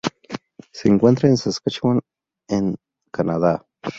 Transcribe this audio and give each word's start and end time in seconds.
Se 0.71 0.89
encuentra 0.89 1.29
en 1.29 1.37
Saskatchewan 1.37 2.01
en 2.47 2.75
Canadá. 3.11 3.67